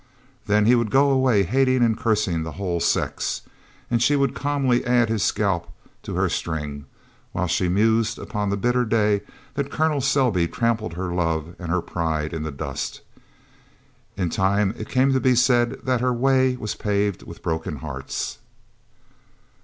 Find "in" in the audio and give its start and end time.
12.33-12.41, 14.17-14.31